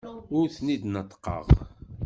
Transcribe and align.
Ur 0.37 0.45
ten-id-neṭṭqeɣ. 0.55 1.45